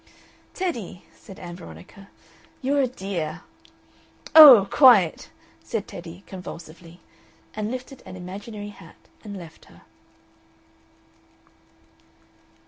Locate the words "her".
9.65-9.83